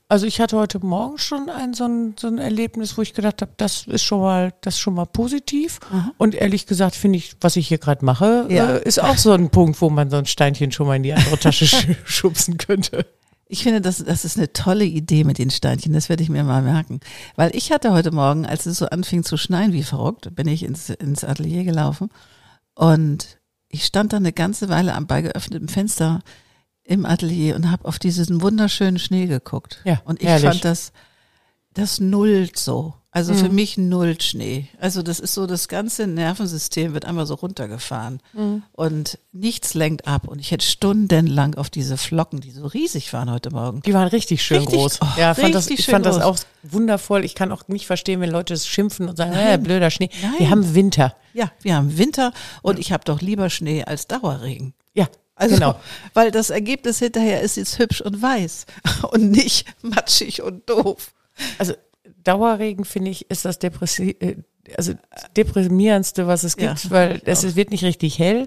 [0.08, 3.42] Also ich hatte heute Morgen schon ein so ein, so ein Erlebnis, wo ich gedacht
[3.42, 5.80] habe, das ist schon mal, das ist schon mal positiv.
[6.16, 8.76] Und ehrlich gesagt finde ich, was ich hier gerade mache, Ja.
[8.76, 11.12] äh, ist auch so ein Punkt, wo man so ein Steinchen schon mal in die
[11.12, 13.04] andere Tasche sch- schubsen könnte.
[13.48, 15.92] Ich finde, das, das ist eine tolle Idee mit den Steinchen.
[15.92, 17.00] Das werde ich mir mal merken.
[17.36, 20.64] Weil ich hatte heute Morgen, als es so anfing zu schneien wie verrückt, bin ich
[20.64, 22.10] ins, ins Atelier gelaufen
[22.74, 26.20] und ich stand da eine ganze Weile am bei geöffnetem Fenster
[26.84, 29.80] im Atelier und habe auf diesen wunderschönen Schnee geguckt.
[29.84, 30.48] Ja, und ich herrlich.
[30.48, 30.92] fand das,
[31.76, 32.94] das nullt so.
[33.12, 33.38] Also Mhm.
[33.38, 34.68] für mich nullt Schnee.
[34.78, 38.62] Also das ist so, das ganze Nervensystem wird einmal so runtergefahren Mhm.
[38.72, 40.28] und nichts lenkt ab.
[40.28, 44.08] Und ich hätte stundenlang auf diese Flocken, die so riesig waren heute Morgen, Die waren
[44.08, 44.98] richtig schön Richtig- groß.
[45.00, 46.24] oh, ja, fand das, ich fand das groß.
[46.24, 47.24] auch wundervoll.
[47.24, 50.10] Ich kann auch nicht verstehen, wenn Leute es schimpfen und sagen, äh, blöder Schnee.
[50.20, 50.32] Nein.
[50.38, 51.14] Wir haben Winter.
[51.32, 54.74] Ja, wir haben Winter und ich habe doch lieber Schnee als Dauerregen.
[54.92, 55.80] Ja, Also, genau.
[56.14, 58.66] weil das Ergebnis hinterher ist jetzt hübsch und weiß
[59.10, 61.12] und nicht matschig und doof.
[61.58, 61.74] Also
[62.24, 64.36] Dauerregen finde ich ist das Depressi äh,
[64.76, 64.94] also
[65.36, 67.54] deprimierendste, was es gibt, Ja, weil es auch.
[67.54, 68.46] wird nicht richtig hell,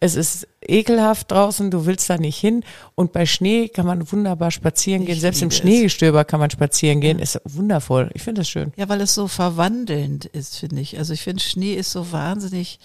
[0.00, 2.64] es ist ekelhaft draußen, du willst da nicht hin
[2.96, 5.50] und bei Schnee kann man wunderbar spazieren Ich gehen, selbst im.
[5.52, 8.10] Schneegestöber kann man spazieren gehen, ist wundervoll.
[8.14, 8.72] Ich finde das schön.
[8.76, 10.98] Ja, weil es so verwandelnd ist, finde ich.
[10.98, 12.80] Also ich finde, Schnee ist so wahnsinnig,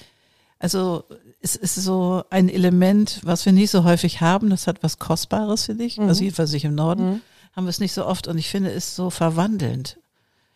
[0.60, 1.06] also
[1.42, 4.50] es ist so ein Element, was wir nicht so häufig haben.
[4.50, 5.98] Das hat was Kostbares, finde ich.
[5.98, 6.08] Mhm.
[6.08, 7.22] Also jedenfalls ich im Norden
[7.56, 9.98] haben wir es nicht so oft und ich finde es so verwandelnd.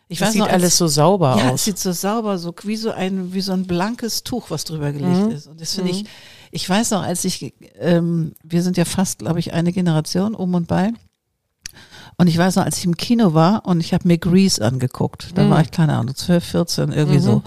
[0.08, 1.64] Ich Das weiß sieht noch, als- alles so sauber Ja, es aus.
[1.64, 5.26] sieht so sauber, so wie so ein, wie so ein blankes Tuch, was drüber gelegt
[5.26, 5.30] Mhm.
[5.30, 5.46] ist.
[5.46, 6.04] Und das finde ich,
[6.50, 10.52] ich weiß noch, als ich, ähm, wir sind ja fast, glaube ich, eine Generation um
[10.54, 10.92] und bei.
[12.16, 15.28] Und ich weiß noch, als ich im Kino war und ich habe mir Grease angeguckt,
[15.36, 15.50] da Mhm.
[15.50, 17.22] war ich, keine Ahnung, 12, 14, irgendwie Mhm.
[17.22, 17.42] so.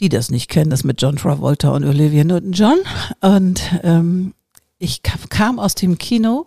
[0.00, 2.78] Die das nicht kennen, das mit John Travolta und Olivia Newton-John.
[3.20, 4.34] Und ähm,
[4.78, 6.46] ich kam aus dem Kino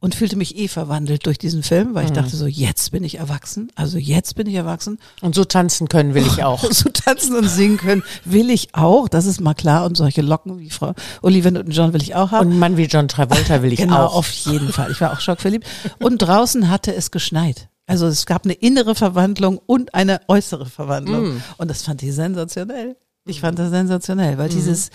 [0.00, 2.14] und fühlte mich eh verwandelt durch diesen Film, weil ich Mhm.
[2.14, 3.70] dachte so, jetzt bin ich erwachsen.
[3.74, 4.98] Also jetzt bin ich erwachsen.
[5.20, 6.64] Und so tanzen können will ich auch.
[6.72, 9.84] So tanzen und singen können will ich auch, das ist mal klar.
[9.84, 12.46] Und solche Locken wie Frau Olivia Newton-John will ich auch haben.
[12.46, 14.14] Und einen Mann wie John Travolta will ich genau, auch.
[14.16, 14.90] auf jeden Fall.
[14.90, 15.66] Ich war auch schockverliebt.
[15.98, 17.68] Und draußen hatte es geschneit.
[17.86, 21.34] Also es gab eine innere Verwandlung und eine äußere Verwandlung.
[21.34, 21.42] Mm.
[21.58, 22.96] Und das fand ich sensationell.
[23.26, 24.90] Ich fand das sensationell, weil dieses,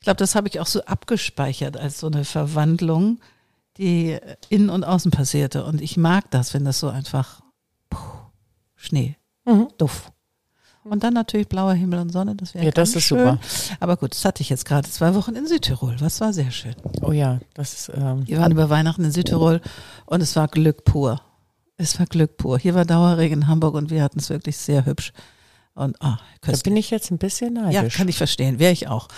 [0.00, 3.20] ich glaube, das habe ich auch so abgespeichert als so eine Verwandlung,
[3.78, 5.64] die innen und außen passierte.
[5.64, 7.40] Und ich mag das, wenn das so einfach
[7.90, 7.98] puh,
[8.76, 9.68] Schnee, Mhm.
[9.78, 10.12] duff.
[10.84, 13.18] Und dann natürlich blauer Himmel und Sonne, das wäre Ja, das ist schön.
[13.18, 13.38] super.
[13.80, 15.96] Aber gut, das hatte ich jetzt gerade zwei Wochen in Südtirol.
[16.00, 16.74] Was war sehr schön.
[17.02, 19.60] Oh ja, das ist, ähm, Wir waren über Weihnachten in Südtirol
[20.06, 21.20] und es war Glück pur.
[21.76, 22.58] Es war Glück pur.
[22.58, 25.12] Hier war Dauerregen in Hamburg und wir hatten es wirklich sehr hübsch.
[25.74, 27.96] Und ah, da bin ich jetzt ein bisschen Ja, neidisch.
[27.96, 28.58] kann ich verstehen.
[28.58, 29.08] Wäre ich auch.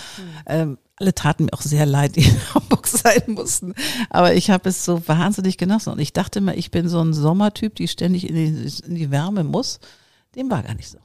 [0.46, 3.74] Ähm, alle taten mir auch sehr leid, die in Hamburg sein mussten.
[4.10, 5.92] Aber ich habe es so wahnsinnig genossen.
[5.92, 9.10] Und ich dachte immer, ich bin so ein Sommertyp, die ständig in die, in die
[9.10, 9.80] Wärme muss.
[10.36, 10.98] Dem war gar nicht so.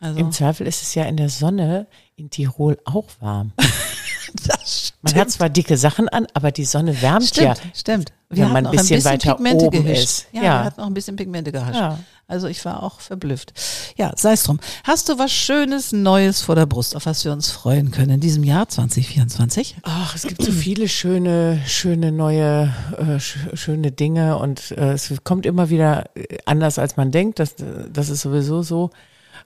[0.00, 3.52] Also, Im Zweifel ist es ja in der Sonne in Tirol auch warm.
[4.46, 7.64] das Man hat zwar dicke Sachen an, aber die Sonne wärmt Stimmt, ja.
[7.74, 8.12] stimmt.
[8.30, 10.02] wenn man ein auch bisschen weiter Pigmente oben gehischt.
[10.04, 10.26] ist.
[10.32, 10.60] Ja, Ja.
[10.60, 11.78] wir hatten auch ein bisschen Pigmente gehascht.
[11.78, 11.98] Ja.
[12.26, 13.52] Also ich war auch verblüfft.
[13.96, 14.58] Ja, sei es drum.
[14.84, 18.20] Hast du was Schönes, Neues vor der Brust, auf was wir uns freuen können in
[18.20, 19.76] diesem Jahr 2024?
[19.82, 25.12] Ach, es gibt so viele schöne, schöne neue, äh, sch schöne Dinge und äh, es
[25.22, 27.38] kommt immer wieder äh, anders, als man denkt.
[27.38, 28.90] Das, äh, das ist sowieso so.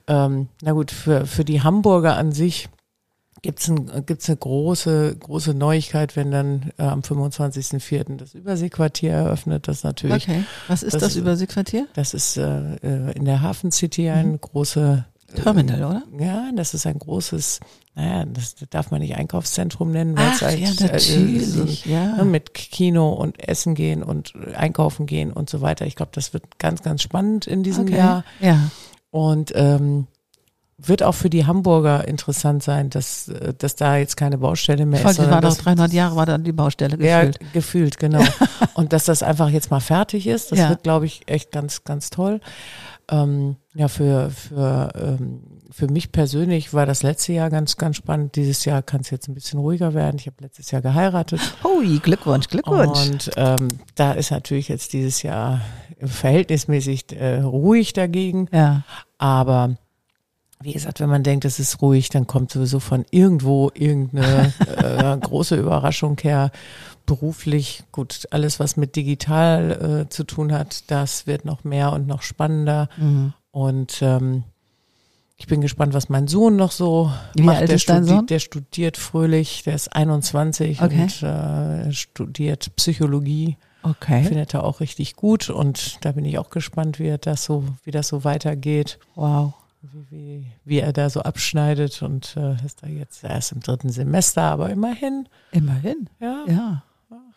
[0.07, 2.69] Ähm, na gut, für, für die Hamburger an sich
[3.41, 8.17] gibt's ein, gibt's eine große, große Neuigkeit, wenn dann äh, am 25.04.
[8.17, 9.67] das Überseequartier eröffnet.
[9.67, 10.43] Das natürlich, Okay.
[10.67, 11.87] Was ist das, Das- Überseequartier?
[11.93, 16.03] das ist äh, äh, in der Hafen City ein große Terminal, oder?
[16.19, 17.59] Ja, das ist ein großes,
[17.93, 22.15] naja, das darf man nicht Einkaufszentrum nennen, weil es halt ja, äh, natürlich, so, ja.
[22.15, 25.85] ne, mit Kino und Essen gehen und einkaufen gehen und so weiter.
[25.85, 27.97] Ich glaube, das wird ganz, ganz spannend in diesem Okay.
[27.97, 28.71] Jahr Ja.
[29.11, 30.07] und ähm,
[30.81, 34.99] wird auch für die Hamburger interessant sein, dass, äh, dass da jetzt keine Baustelle mehr
[35.01, 35.19] Voll, ist.
[35.19, 37.53] die war doch dass- 300 Jahre, war dann die Baustelle ja, gefühlt.
[37.53, 38.23] gefühlt, genau.
[38.75, 40.69] Und dass das einfach jetzt mal fertig ist, das Ja.
[40.69, 42.39] wird, glaube ich, echt ganz, ganz toll.
[43.11, 48.35] Ähm, ja, für, für, ähm, für mich persönlich war das letzte Jahr ganz, ganz spannend.
[48.35, 50.17] Dieses Jahr kann es jetzt ein bisschen ruhiger werden.
[50.19, 51.39] Ich habe letztes Jahr geheiratet.
[51.63, 53.07] Hui, Glückwunsch, Glückwunsch.
[53.09, 55.61] Und ähm, da ist natürlich jetzt dieses Jahr
[56.01, 58.47] verhältnismäßig äh, ruhig dagegen.
[58.51, 58.83] ja.
[59.17, 59.75] Aber
[60.61, 65.17] wie gesagt, wenn man denkt, es ist ruhig, dann kommt sowieso von irgendwo irgendeine äh,
[65.21, 66.51] große Überraschung her.
[67.05, 72.07] Beruflich, gut, alles, was mit digital äh, zu tun hat, das wird noch mehr und
[72.07, 72.89] noch spannender.
[72.97, 73.33] Mhm.
[73.51, 74.43] Und ähm,
[75.37, 77.59] ich bin gespannt, was mein Sohn noch so Wie macht.
[77.59, 78.27] alt der, ist dein Sohn?
[78.27, 81.01] der studiert fröhlich, der ist 21 Okay.
[81.03, 83.57] und äh, studiert Psychologie.
[83.81, 84.25] Okay.
[84.25, 87.91] Findet er auch richtig gut und da bin ich auch gespannt, wie das so, wie
[87.91, 88.99] das so weitergeht.
[89.15, 89.53] Wow.
[89.81, 93.89] Wie, wie, wie er da so abschneidet und äh, ist da jetzt erst im dritten
[93.89, 95.27] Semester, aber immerhin.
[95.51, 96.09] Immerhin.
[96.19, 96.83] Ja, Ja.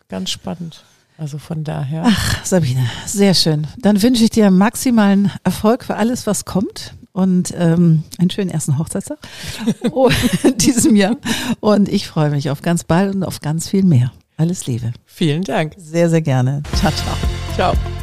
[0.09, 0.83] ganz spannend.
[1.17, 2.03] Also von daher.
[2.05, 3.67] Ach, Sabine, sehr schön.
[3.77, 8.77] Dann wünsche ich dir maximalen Erfolg für alles, was kommt und ähm, einen schönen ersten
[8.77, 9.19] Hochzeitstag
[9.91, 10.09] oh,
[10.43, 11.15] in diesem Jahr.
[11.61, 14.11] Und ich freue mich auf ganz bald und auf ganz viel mehr.
[14.35, 14.91] Alles Liebe.
[15.05, 15.75] Vielen Dank.
[15.77, 16.63] Sehr, sehr gerne.
[16.75, 17.15] Ciao, ciao.
[17.55, 18.02] Ciao.